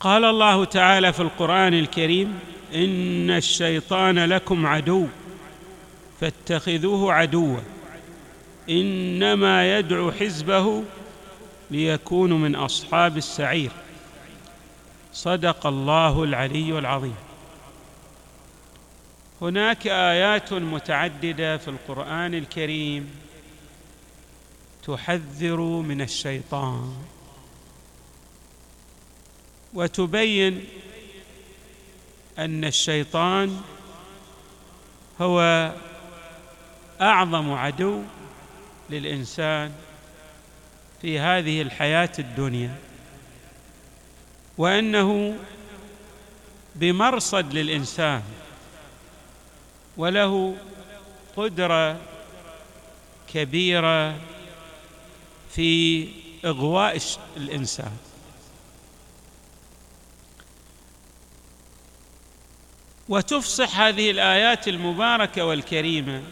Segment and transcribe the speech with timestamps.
[0.00, 2.38] قال الله تعالى في القرآن الكريم
[2.74, 5.06] إن الشيطان لكم عدو
[6.20, 7.56] فاتخذوه عدوا
[8.70, 10.82] إنما يدعو حزبه
[11.70, 13.70] ليكونوا من أصحاب السعير.
[15.12, 17.16] صدق الله العلي العظيم.
[19.42, 23.10] هناك آيات متعددة في القرآن الكريم
[24.86, 26.94] تحذر من الشيطان.
[29.74, 30.64] وتبين
[32.38, 33.60] أن الشيطان
[35.20, 35.72] هو
[37.00, 38.02] أعظم عدو
[38.90, 39.72] للإنسان
[41.02, 42.74] في هذه الحياة الدنيا
[44.58, 45.36] وأنه
[46.74, 48.22] بمرصد للإنسان
[49.96, 50.56] وله
[51.36, 52.00] قدرة
[53.34, 54.16] كبيرة
[55.54, 56.08] في
[56.44, 56.98] إغواء
[57.36, 57.96] الإنسان.
[63.08, 66.22] وتفصح هذه الآيات المباركة والكريمة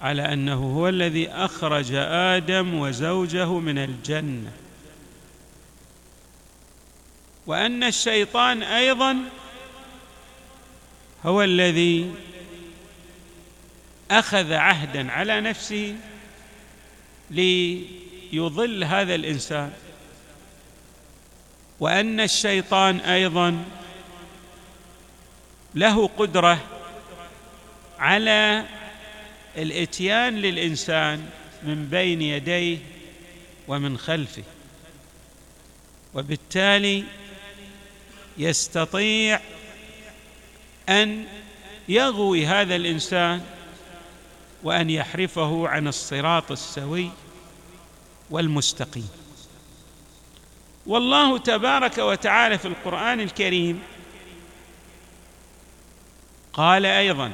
[0.00, 4.52] على أنه هو الذي أخرج آدم وزوجه من الجنة.
[7.46, 9.18] وأن الشيطان أيضا
[11.24, 12.14] هو الذي
[14.10, 15.96] أخذ عهدا على نفسه
[17.30, 19.72] ليضل هذا الإنسان.
[21.80, 23.64] وأن الشيطان أيضا
[25.74, 26.58] له قدرة
[27.98, 28.64] على
[29.56, 31.28] الإتيان للإنسان
[31.62, 32.78] من بين يديه
[33.68, 34.42] ومن خلفه
[36.14, 37.04] وبالتالي
[38.38, 39.40] يستطيع
[40.88, 41.24] أن
[41.88, 43.40] يغوي هذا الإنسان
[44.62, 47.10] وأن يحرفه عن الصراط السوي
[48.30, 49.08] والمستقيم.
[50.86, 53.82] والله تبارك وتعالى في القرآن الكريم
[56.52, 57.32] قال أيضا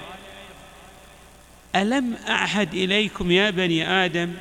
[1.77, 4.34] ألم أعهد إليكم يا بني آدم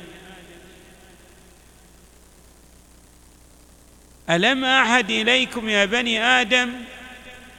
[4.30, 6.72] ألم أعهد إليكم يا بني آدم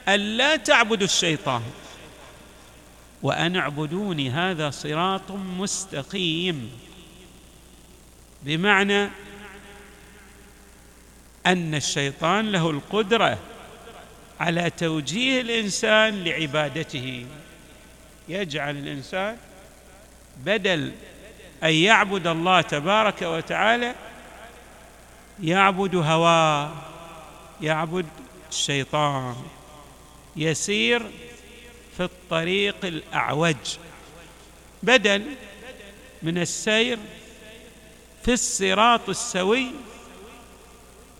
[0.08, 1.62] الا تعبدوا الشيطان
[3.22, 6.70] وأن اعبدوني هذا صراط مستقيم
[8.42, 9.08] بمعنى
[11.46, 13.38] أن الشيطان له القدرة
[14.40, 17.26] على توجيه الإنسان لعبادته.
[18.28, 19.36] يجعل الإنسان
[20.36, 20.92] بدل
[21.62, 23.94] أن يعبد الله تبارك وتعالى
[25.42, 26.72] يعبد هواه
[27.60, 28.06] يعبد
[28.50, 29.36] الشيطان
[30.36, 31.02] يسير
[31.96, 33.76] في الطريق الأعوج.
[34.82, 35.24] بدل
[36.22, 36.98] من السير
[38.24, 39.66] في الصراط السوي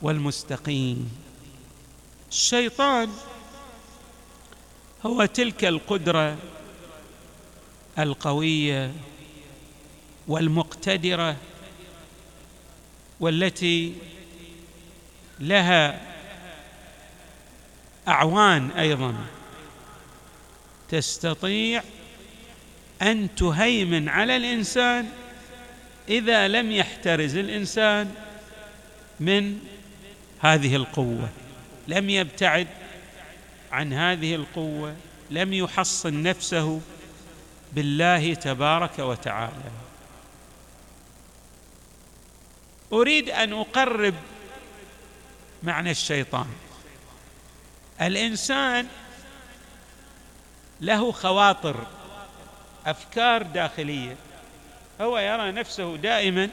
[0.02, 1.29] والمستقيم.
[2.30, 3.10] الشيطان
[5.06, 6.36] هو تلك القدرة
[7.98, 8.92] القوية
[10.28, 11.36] والمقتدرة
[13.20, 13.94] والتي
[15.40, 16.00] لها
[18.08, 19.14] أعوان أيضا.
[20.88, 21.82] تستطيع
[23.02, 25.08] أن تهيمن على الإنسان
[26.08, 28.14] إذا لم يحترز الإنسان
[29.20, 29.58] من
[30.40, 31.28] هذه القوة.
[31.90, 32.66] لم يبتعد
[33.72, 34.96] عن هذه القوة
[35.30, 36.80] لم يحصن نفسه
[37.72, 39.70] بالله تبارك وتعالى.
[42.92, 44.14] أريد أن أقرب
[45.62, 46.46] معنى الشيطان.
[48.00, 48.86] الإنسان
[50.80, 51.86] له خواطر
[52.86, 54.16] أفكار داخلية.
[55.00, 56.48] هو يرى نفسه دائما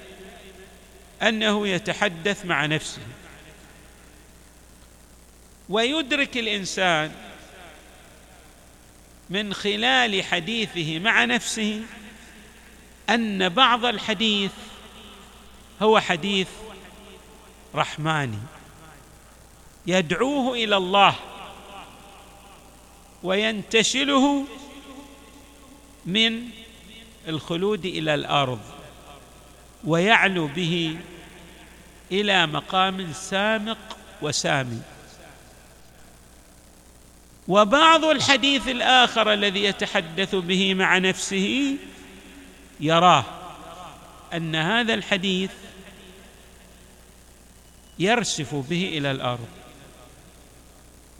[1.22, 3.02] أنه يتحدث مع نفسه.
[5.70, 7.12] ويدرك الإنسان
[9.30, 11.82] من خلال حديثه مع نفسه
[13.10, 14.52] أن بعض الحديث
[15.82, 16.48] هو حديث
[17.76, 18.40] رحماني.
[19.88, 21.16] يدعوه إلى الله
[23.24, 24.46] وينتشله
[26.06, 26.50] من
[27.28, 28.60] الخلود إلى الأرض
[29.84, 30.98] ويعلو به
[32.12, 34.82] إلى مقام سامق وسامي.
[37.48, 41.78] وبعض الحديث الآخر الذي يتحدث به مع نفسه
[42.80, 43.26] يراه
[44.34, 45.52] أن هذا الحديث
[48.00, 49.48] يرسف به إلى الأرض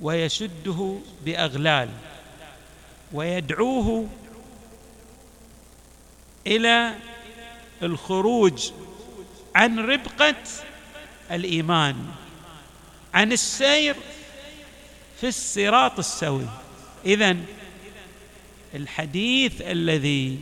[0.02, 1.90] ويشده بأغلال
[3.14, 4.08] ويدعوه
[6.48, 6.96] إلى
[7.84, 8.72] الخروج
[9.56, 10.36] عن ربقة
[11.32, 12.06] الإيمان
[13.14, 13.96] عن السير
[15.22, 16.48] في الصراط السوي.
[17.06, 17.46] إذن
[18.76, 20.40] الحديث الذي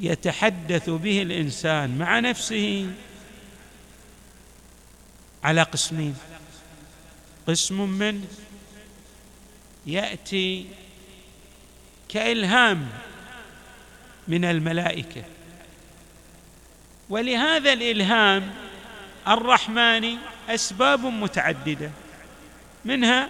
[0.00, 2.90] يتحدث به الإنسان مع نفسه
[5.44, 6.16] على قسمين.
[7.46, 8.24] قسم من
[9.86, 10.66] يأتي
[12.08, 12.88] كإلهام
[14.28, 15.24] من الملائكة.
[17.08, 18.54] ولهذا الإلهام
[19.28, 21.90] الرحماني أسباب متعددة.
[22.86, 23.28] منها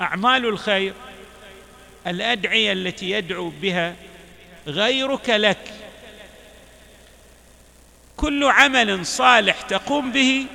[0.00, 0.94] أعمال الخير
[2.06, 3.94] الأدعية التي يدعو بها
[4.66, 5.74] غيرك لك.
[8.16, 10.46] كل عمل صالح تقوم به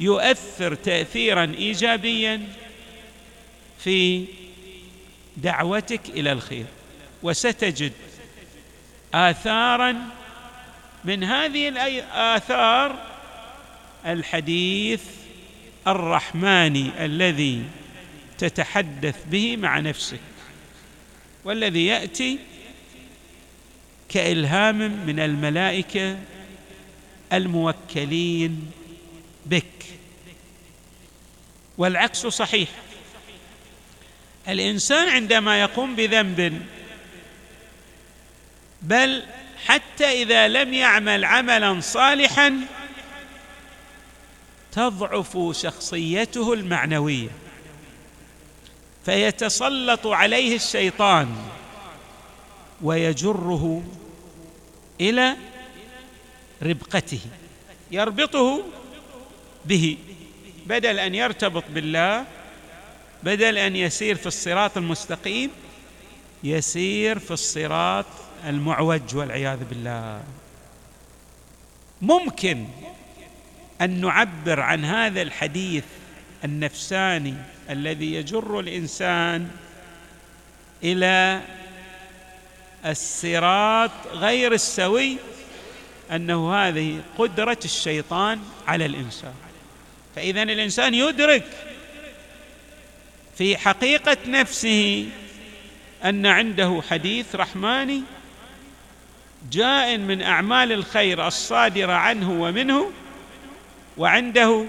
[0.00, 2.48] يؤثر تاثيرا ايجابيا
[3.78, 4.24] في
[5.36, 6.66] دعوتك إلى الخير
[7.22, 7.92] وستجد
[9.14, 9.96] اثارا
[11.04, 12.98] من هذه الاثار
[14.06, 15.23] الحديث
[15.86, 17.62] الرحماني الذي
[18.38, 20.20] تتحدث به مع نفسك
[21.44, 22.38] والذي يأتي
[24.08, 24.76] كإلهام
[25.06, 26.18] من الملائكة
[27.32, 28.70] الموكلين
[29.46, 29.64] بك.
[31.78, 32.68] والعكس صحيح.
[34.48, 36.62] الإنسان عندما يقوم بذنب
[38.82, 39.22] بل
[39.66, 42.60] حتى إذا لم يعمل عملا صالحا
[44.74, 47.28] تضعف شخصيته المعنوية
[49.04, 51.36] فيتسلط عليه الشيطان
[52.82, 53.82] ويجره
[55.00, 55.36] إلى
[56.62, 57.20] ربقته
[57.90, 58.62] يربطه
[59.64, 59.96] به
[60.66, 62.24] بدل أن يرتبط بالله
[63.22, 65.50] بدل أن يسير في الصراط المستقيم
[66.44, 68.06] يسير في الصراط
[68.46, 70.22] المعوج والعياذ بالله.
[72.02, 72.64] ممكن
[73.80, 75.84] أن نعبر عن هذا الحديث
[76.44, 77.34] النفساني
[77.70, 79.48] الذي يجر الإنسان
[80.82, 81.40] إلى
[82.86, 85.16] الصراط غير السوي
[86.12, 89.34] أنه هذه قدرة الشيطان على الإنسان.
[90.16, 91.44] فاذا الإنسان يدرك
[93.38, 95.08] في حقيقة نفسه
[96.04, 98.02] أن عنده حديث رحماني
[99.52, 102.90] جاء من أعمال الخير الصادرة عنه ومنه
[103.96, 104.64] وعنده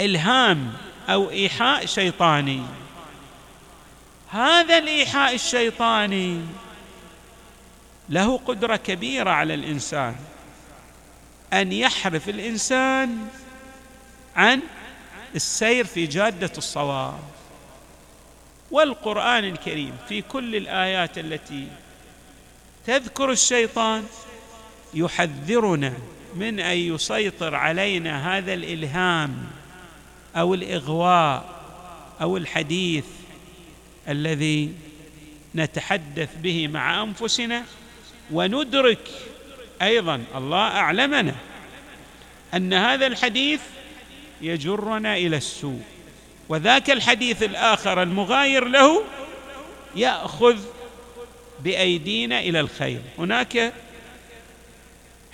[0.00, 0.72] إلهام
[1.08, 2.62] أو إيحاء شيطاني.
[4.30, 6.40] هذا الإيحاء الشيطاني
[8.08, 10.16] له قدرة كبيرة على الإنسان.
[11.52, 13.28] أن يحرف الإنسان
[14.36, 14.60] عن
[15.34, 17.18] السير في جادة الصواب.
[18.70, 21.68] والقرآن الكريم في كل الآيات التي
[22.86, 24.06] تذكر الشيطان
[24.94, 25.92] يحذرنا
[26.34, 29.46] من أن يسيطر علينا هذا الإلهام
[30.36, 31.54] أو الإغواء
[32.20, 33.04] أو الحديث
[34.08, 34.72] الذي
[35.54, 37.64] نتحدث به مع أنفسنا
[38.30, 39.08] وندرك
[39.82, 41.34] أيضا الله أعلمنا
[42.54, 43.60] أن هذا الحديث
[44.42, 45.82] يجرنا إلى السوء
[46.48, 49.04] وذاك الحديث الآخر المغاير له
[49.96, 50.58] يأخذ
[51.60, 53.00] بأيدينا إلى الخير.
[53.18, 53.72] هناك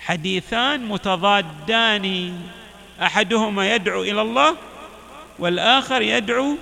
[0.01, 2.39] حديثان متضادان.
[3.01, 4.57] أحدهما يدعو إلى الله
[5.39, 6.57] والآخر يدعو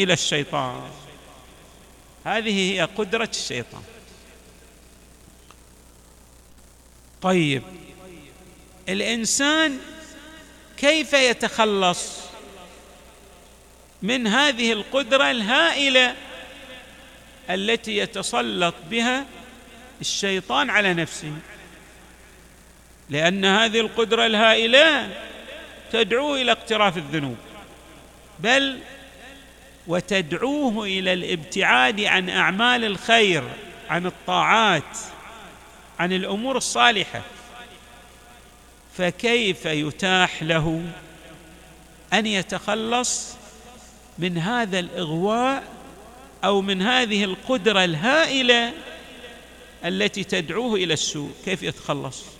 [0.00, 0.90] إلى الشيطان.
[2.24, 3.82] هذه هي قدرة الشيطان.
[7.22, 7.62] طيب
[8.88, 9.78] الإنسان
[10.76, 12.20] كيف يتخلص
[14.02, 16.14] من هذه القدرة الهائلة
[17.50, 19.26] التي يتسلط بها
[20.00, 21.32] الشيطان على نفسه؟
[23.10, 25.08] لأن هذه القدرة الهائلة
[25.92, 27.36] تدعوه إلى اقتراف الذنوب.
[28.38, 28.78] بل
[29.86, 33.44] وتدعوه إلى الابتعاد عن أعمال الخير
[33.88, 34.98] عن الطاعات
[35.98, 37.22] عن الأمور الصالحة.
[38.96, 40.82] فكيف يتاح له
[42.12, 43.36] أن يتخلص
[44.18, 45.64] من هذا الإغواء
[46.44, 48.72] أو من هذه القدرة الهائلة
[49.84, 52.35] التي تدعوه إلى السوء؟ كيف يتخلص؟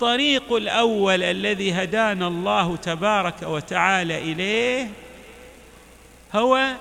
[0.00, 4.90] الطريق الأول الذي هدانا الله تبارك وتعالى إليه
[6.34, 6.72] هو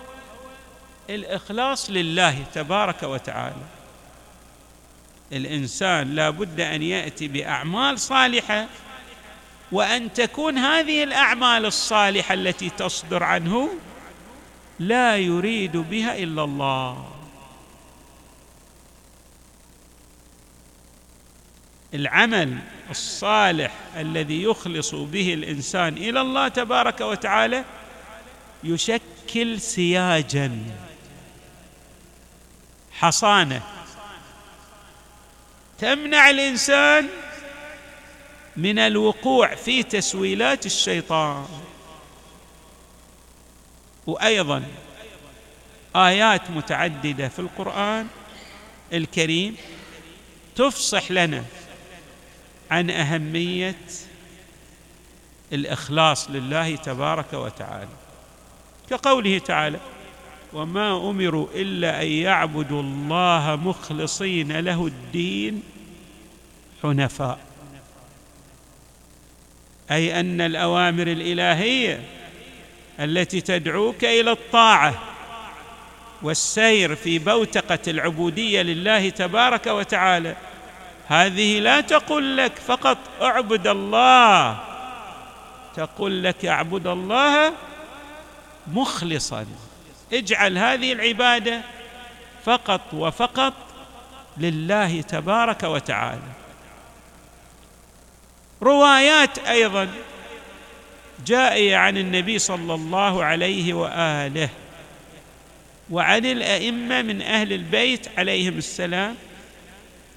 [1.10, 3.66] الإخلاص لله تبارك وتعالى.
[5.32, 8.68] الإنسان لا بد أن يأتي بأعمال صالحة
[9.72, 13.70] وأن تكون هذه الأعمال الصالحة التي تصدر عنه
[14.80, 17.19] لا يريد بها إلا الله.
[21.94, 22.58] العمل
[22.90, 27.66] الصالح الذي يخلص به الإنسان إلى الله تبارك وتعالى
[28.64, 30.58] يشكل سياجا.
[32.92, 33.62] حصانة.
[35.80, 37.08] تمنع الإنسان
[38.58, 41.46] من الوقوع في تسويلات الشيطان.
[44.08, 44.64] وأيضا
[45.96, 48.08] آيات متعددة في القرآن
[48.94, 49.56] الكريم
[50.56, 51.44] تفصح لنا
[52.72, 53.76] عن أهمية
[55.54, 57.90] الإخلاص لله تبارك وتعالى.
[58.90, 59.80] كقوله تعالى
[60.54, 65.64] وما أمروا إلا أن يعبدوا الله مخلصين له الدين
[66.84, 67.40] حنفاء
[69.92, 72.04] أي أن الأوامر الإلهية
[73.00, 75.02] التي تدعوك إلى الطاعة
[76.22, 80.36] والسير في بوتقة العبودية لله تبارك وتعالى
[81.10, 84.60] هذه لا تقول لك فقط اعبد الله.
[85.76, 87.54] تقول لك اعبد الله
[88.68, 89.46] مخلصا.
[90.14, 91.62] اجعل هذه العبادة
[92.46, 93.54] فقط وفقط
[94.38, 96.32] لله تبارك وتعالى.
[98.62, 99.90] روايات أيضا
[101.26, 104.50] جائية عن النبي صلى الله عليه وآله
[105.90, 109.16] وعن الأئمة من أهل البيت عليهم السلام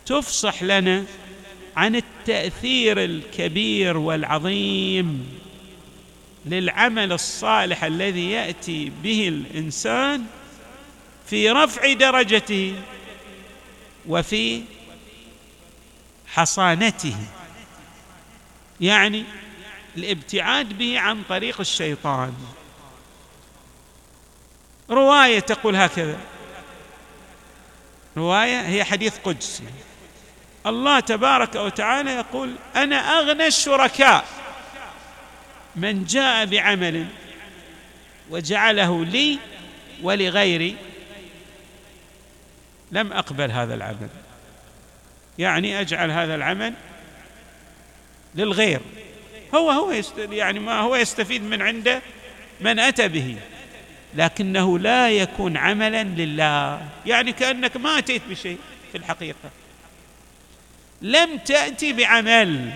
[0.06, 1.04] تفصح لنا
[1.76, 5.38] عن التأثير الكبير والعظيم
[6.46, 10.24] للعمل الصالح الذي يأتي به الإنسان
[11.26, 12.74] في رفع درجته
[14.08, 14.62] وفي
[16.26, 17.16] حصانته.
[18.80, 19.24] يعني
[19.96, 22.34] الابتعاد به عن طريق الشيطان.
[24.90, 26.20] رواية تقول هكذا.
[28.16, 29.62] رواية هي حديث قدسي.
[30.66, 34.24] الله تبارك وتعالى يقول أنا أغنى الشركاء
[35.76, 37.06] من جاء بعمل
[38.30, 39.38] وجعله لي
[40.02, 40.76] ولغيري.
[42.92, 44.08] لم أقبل هذا العمل.
[45.38, 46.74] يعني أجعل هذا العمل
[48.34, 48.80] للغير.
[49.54, 52.02] هو هو يعني ما هو يستفيد من عنده
[52.60, 53.36] من أتى به.
[54.14, 56.88] لكنه لا يكون عملا لله.
[57.06, 58.58] يعني كأنك ما أتيت بشيء
[58.92, 59.61] في الحقيقة.
[61.02, 62.70] لم تأتي بعمل.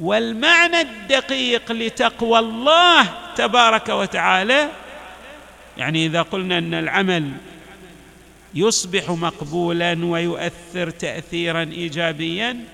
[0.00, 4.68] والمعنى الدقيق لتقوى الله تبارك وتعالى
[5.78, 7.30] يعني إذا قلنا أن العمل
[8.54, 12.64] يصبح مقبولا ويؤثر تاثيرا ايجابيا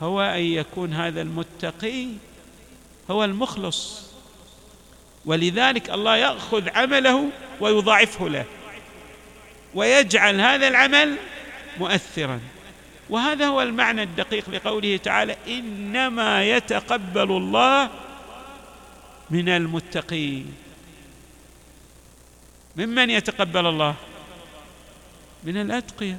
[0.00, 2.06] هو أن يكون هذا المتقي
[3.10, 4.10] هو المخلص.
[5.24, 7.28] ولذلك الله يأخذ عمله
[7.60, 8.44] ويضاعفه له
[9.74, 11.16] ويجعل هذا العمل
[11.80, 12.40] مؤثرا.
[13.10, 17.90] وهذا هو المعنى الدقيق لقوله تعالى إنما يتقبل الله
[19.30, 20.54] من المتقين.
[22.76, 23.94] ممن يتقبل الله؟
[25.44, 26.18] من الأتقياء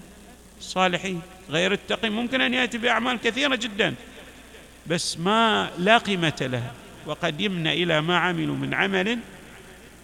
[0.60, 1.22] الصالحين.
[1.50, 3.96] غير التقي ممكن أن يأتي بأعمال كثيرة جدا
[4.88, 6.74] بس ما لا قيمة لها.
[7.06, 9.20] وقدمنا إلى ما عملوا من عمل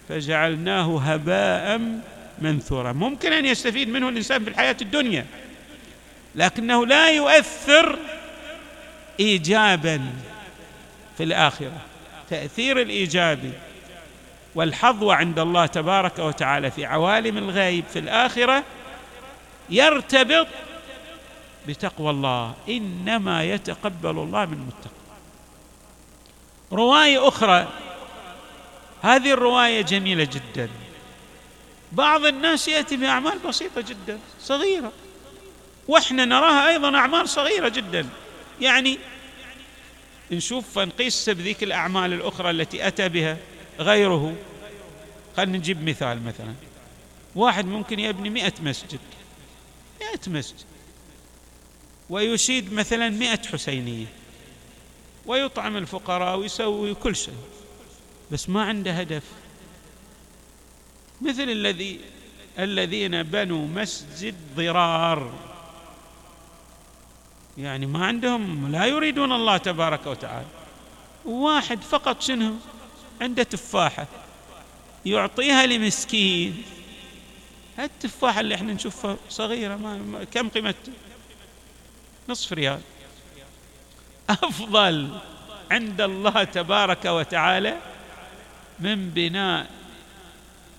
[0.08, 1.80] فجعلناه هباء
[2.38, 2.92] منثورا.
[2.92, 5.26] ممكن أن يستفيد منه الإنسان في الحياة الدنيا.
[6.34, 7.98] لكنه لا يؤثر
[9.20, 10.12] ايجابا
[11.16, 11.80] في الآخرة.
[12.30, 13.52] تأثير الايجابي
[14.54, 18.64] والحظوه عند الله تبارك وتعالى في عوالم الغيب في الآخرة
[19.70, 20.46] يرتبط
[21.68, 22.54] بتقوى الله.
[22.68, 24.92] إنما يتقبل الله من المتقين.
[26.72, 27.68] رواية أخرى
[29.02, 30.68] هذه الرواية جميلة جدا.
[31.92, 34.92] بعض الناس يأتي بأعمال بسيطة جدا صغيرة.
[35.88, 38.08] وإحنا نراها أيضا أعمال صغيرة جدا.
[38.60, 38.98] يعني
[40.30, 43.36] نشوف فنقيس بذيك الأعمال الأخرى التي أتى بها
[43.78, 44.36] غيره.
[45.36, 46.54] خلينا نجيب مثال مثلا.
[47.34, 49.00] واحد ممكن يبني مئة مسجد.
[50.00, 50.64] مئة مسجد.
[52.10, 54.06] ويشيد مثلا مئة حسينية.
[55.26, 57.34] ويطعم الفقراء ويسوي كل شيء.
[58.30, 59.22] بس ما عنده هدف.
[61.20, 62.00] مثل الذي
[62.58, 65.47] الذين بنوا مسجد ضرار.
[67.58, 70.46] يعني ما عندهم لا يريدون الله تبارك وتعالى.
[71.24, 72.54] واحد فقط شنو؟
[73.20, 74.06] عنده تفاحة.
[75.06, 76.62] يعطيها لمسكين.
[77.78, 80.94] التفاحة اللي إحنا نشوفها صغيرة ما كم قيمتها؟
[82.28, 82.80] نصف ريال.
[84.30, 85.18] أفضل
[85.70, 87.76] عند الله تبارك وتعالى
[88.80, 89.70] من بناء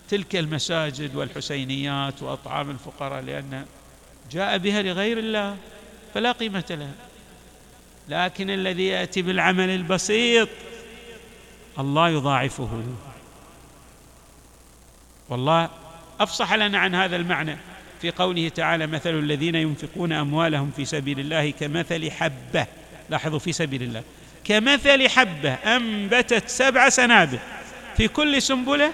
[0.08, 3.66] تلك المساجد والحسينيات وأطعام الفقراء لأن
[4.30, 5.56] جاء بها لغير الله.
[6.14, 6.94] فلا قيمة لها.
[8.08, 10.48] لكن الذي يأتي بالعمل البسيط
[11.78, 12.82] الله يضاعفه.
[15.28, 15.70] والله
[16.20, 17.56] أفصح لنا عن هذا المعنى
[18.00, 22.66] في قوله تعالى مثل الذين ينفقون أموالهم في سبيل الله كمثل حبة.
[23.10, 24.02] لاحظوا في سبيل الله.
[24.44, 27.38] كمثل حبة أنبتت سبع سنابل
[27.96, 28.92] في كل سنبلة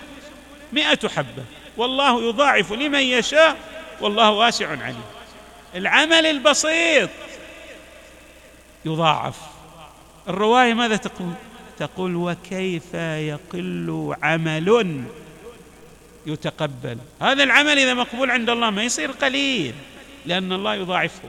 [0.73, 1.45] مئة حبة.
[1.77, 3.57] والله يضاعف لمن يشاء
[4.01, 5.16] والله واسع عليم.
[5.77, 7.11] العمل البسيط.
[8.85, 9.37] يضاعف.
[10.29, 11.33] الرواية ماذا تقول؟
[11.79, 15.05] تقول وكيف يقل عمل
[16.27, 16.99] يتقبل.
[17.23, 19.75] هذا العمل إذا مقبول عند الله ما يصير قليل
[20.27, 21.29] لأن الله يضاعفه.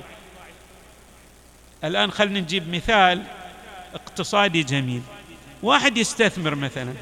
[1.83, 3.23] الآن خلينا نجيب مثال
[3.93, 5.01] اقتصادي جميل.
[5.63, 6.93] واحد يستثمر مثلا.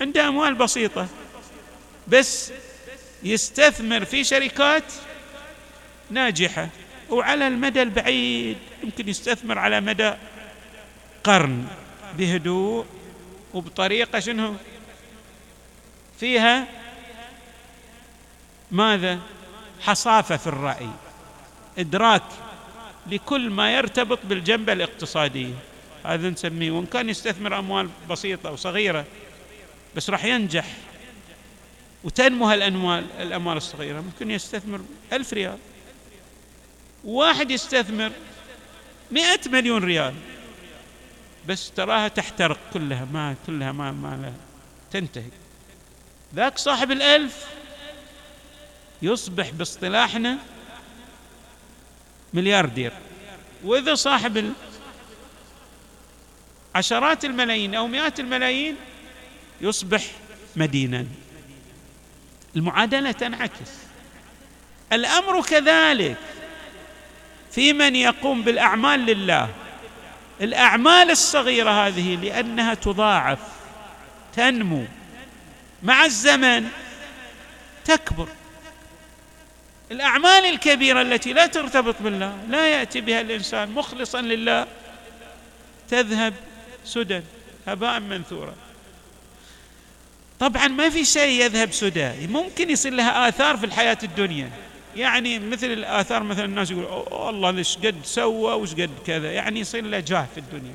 [0.00, 1.08] عنده أموال بسيطة
[2.08, 2.52] بس
[3.22, 4.84] يستثمر في شركات
[6.10, 6.68] ناجحة
[7.10, 10.12] وعلى المدى البعيد يمكن يستثمر على مدى
[11.24, 11.66] قرن
[12.18, 12.86] بهدوء
[13.54, 14.54] وبطريقة شنو؟
[16.20, 16.66] فيها
[18.70, 19.18] ماذا؟
[19.80, 20.90] حصافة في الرأي
[21.78, 22.22] إدراك
[23.06, 25.54] لكل ما يرتبط بالجنبة الاقتصادية.
[26.04, 26.70] هذا نسميه.
[26.70, 29.04] وإن كان يستثمر أموال بسيطة وصغيره
[29.96, 30.66] بس راح ينجح
[32.04, 34.80] وتنمو هالأموال الأموال الصغيرة ممكن يستثمر
[35.12, 35.58] ألف ريال.
[37.04, 38.12] واحد يستثمر
[39.10, 40.14] مئة مليون ريال.
[41.48, 44.34] بس تراها تحترق كلها ما كلها ما ما لها
[44.92, 45.30] تنتهي.
[46.34, 47.46] ذاك صاحب الألف
[49.02, 50.38] يصبح باصطلاحنا
[52.34, 52.92] ملياردير.
[53.64, 54.52] وإذا صاحب
[56.74, 58.76] عشرات الملايين أو مئات الملايين
[59.60, 60.04] يصبح
[60.56, 61.06] مدينا.
[62.56, 63.70] المعادلة تنعكس.
[64.92, 66.16] الأمر كذلك.
[67.52, 69.48] في من يقوم بالأعمال لله.
[70.40, 73.38] الأعمال الصغيرة هذه لأنها تضاعف
[74.36, 74.84] تنمو.
[75.82, 76.68] مع الزمن
[77.84, 78.28] تكبر.
[79.90, 84.66] الأعمال الكبيرة التي لا ترتبط بالله لا يأتي بها الإنسان مخلصا لله
[85.88, 86.34] تذهب
[86.84, 87.20] سدى
[87.66, 88.54] هباء منثورا.
[90.40, 94.50] طبعا ما في شيء يذهب سدى ممكن يصير لها آثار في الحياة الدنيا.
[94.96, 96.84] يعني مثل الآثار مثلا الناس يقول
[97.28, 99.32] الله ليش قد سوى وش قد كذا.
[99.32, 100.74] يعني يصير له جاه في الدنيا.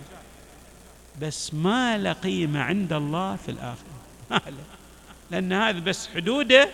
[1.21, 3.95] بس ما له قيمة عند الله في الآخرة.
[5.32, 6.69] لأن هذا بس حدوده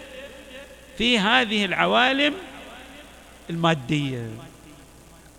[0.97, 2.33] في هذه العوالم
[3.49, 4.29] المادية.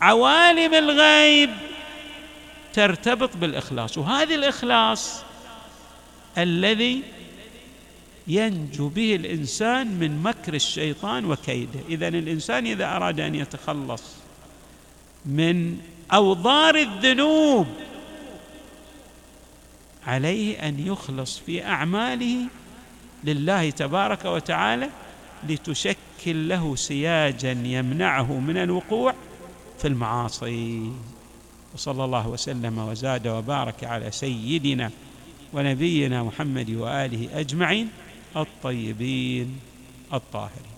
[0.01, 1.51] عوالم الغيب
[2.73, 3.99] ترتبط بالإخلاص.
[3.99, 5.23] وهذا الإخلاص
[6.39, 7.03] الذي
[8.27, 11.81] ينجو به الإنسان من مكر الشيطان وكيده.
[11.89, 14.03] اذا الإنسان إذا أراد أن يتخلص
[15.27, 15.79] من
[16.13, 17.67] أوضار الذنوب
[20.07, 22.37] عليه أن يخلص في أعماله
[23.25, 24.89] لله تبارك وتعالى
[25.49, 29.15] لتشكل له سياجا يمنعه من الوقوع
[29.79, 30.93] في المعاصي.
[31.75, 34.91] وصلى الله وسلم وزاد وبارك على سيدنا
[35.53, 37.89] ونبينا محمد وآله أجمعين.
[38.37, 39.61] الطيبين
[40.13, 40.72] الطاهرين.